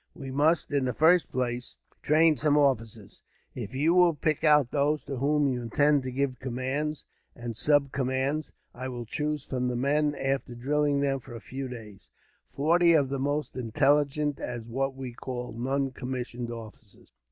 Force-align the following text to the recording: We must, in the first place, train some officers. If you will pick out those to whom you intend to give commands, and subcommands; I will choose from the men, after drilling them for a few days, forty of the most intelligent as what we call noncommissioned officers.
We 0.15 0.31
must, 0.31 0.71
in 0.71 0.85
the 0.85 0.95
first 0.95 1.31
place, 1.31 1.75
train 2.01 2.35
some 2.35 2.57
officers. 2.57 3.21
If 3.53 3.75
you 3.75 3.93
will 3.93 4.15
pick 4.15 4.43
out 4.43 4.71
those 4.71 5.03
to 5.03 5.17
whom 5.17 5.47
you 5.47 5.61
intend 5.61 6.01
to 6.01 6.11
give 6.11 6.39
commands, 6.39 7.05
and 7.35 7.53
subcommands; 7.55 8.51
I 8.73 8.87
will 8.87 9.05
choose 9.05 9.45
from 9.45 9.67
the 9.67 9.75
men, 9.75 10.15
after 10.15 10.55
drilling 10.55 11.01
them 11.01 11.19
for 11.19 11.35
a 11.35 11.39
few 11.39 11.67
days, 11.67 12.09
forty 12.55 12.93
of 12.93 13.09
the 13.09 13.19
most 13.19 13.55
intelligent 13.55 14.39
as 14.39 14.63
what 14.63 14.95
we 14.95 15.13
call 15.13 15.53
noncommissioned 15.53 16.49
officers. 16.49 17.13